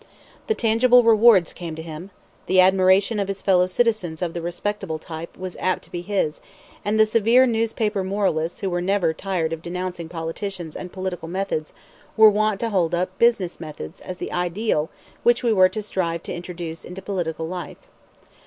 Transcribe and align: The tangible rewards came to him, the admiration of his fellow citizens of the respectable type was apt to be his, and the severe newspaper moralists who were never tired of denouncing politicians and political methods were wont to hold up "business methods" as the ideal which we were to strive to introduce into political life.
The 0.47 0.55
tangible 0.55 1.03
rewards 1.03 1.53
came 1.53 1.75
to 1.75 1.81
him, 1.83 2.09
the 2.47 2.59
admiration 2.59 3.19
of 3.19 3.27
his 3.27 3.43
fellow 3.43 3.67
citizens 3.67 4.23
of 4.23 4.33
the 4.33 4.41
respectable 4.41 4.97
type 4.97 5.37
was 5.37 5.55
apt 5.59 5.83
to 5.83 5.91
be 5.91 6.01
his, 6.01 6.41
and 6.83 6.99
the 6.99 7.05
severe 7.05 7.45
newspaper 7.45 8.03
moralists 8.03 8.61
who 8.61 8.71
were 8.71 8.81
never 8.81 9.13
tired 9.13 9.53
of 9.53 9.61
denouncing 9.61 10.09
politicians 10.09 10.75
and 10.75 10.91
political 10.91 11.27
methods 11.27 11.75
were 12.17 12.31
wont 12.31 12.59
to 12.61 12.71
hold 12.71 12.95
up 12.95 13.15
"business 13.19 13.59
methods" 13.59 14.01
as 14.01 14.17
the 14.17 14.31
ideal 14.31 14.89
which 15.21 15.43
we 15.43 15.53
were 15.53 15.69
to 15.69 15.83
strive 15.83 16.23
to 16.23 16.33
introduce 16.33 16.83
into 16.83 17.03
political 17.03 17.47
life. 17.47 17.77